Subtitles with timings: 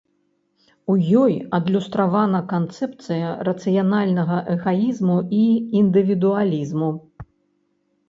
[0.93, 5.47] У ёй адлюстравана канцэпцыя рацыянальнага эгаізму і
[5.85, 6.95] індывідуалізму.